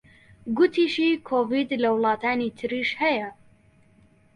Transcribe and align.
گوتیشی 0.57 1.09
کۆڤید 1.27 1.69
لە 1.83 1.89
وڵاتانی 1.95 2.49
تریش 2.57 2.89
هەیە 3.01 3.29